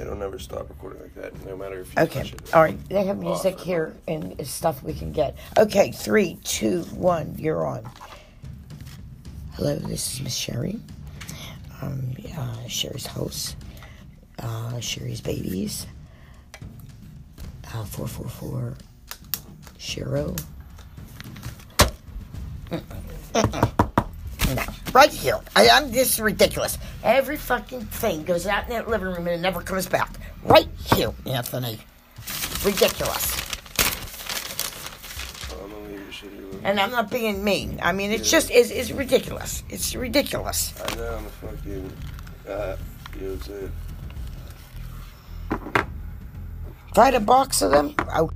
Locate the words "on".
7.66-7.84